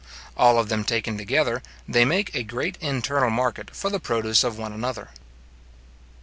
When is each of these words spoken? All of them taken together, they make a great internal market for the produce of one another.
All 0.35 0.57
of 0.57 0.67
them 0.67 0.83
taken 0.83 1.15
together, 1.15 1.61
they 1.87 2.05
make 2.05 2.33
a 2.33 2.41
great 2.41 2.75
internal 2.81 3.29
market 3.29 3.69
for 3.75 3.91
the 3.91 3.99
produce 3.99 4.43
of 4.43 4.57
one 4.57 4.73
another. 4.73 5.09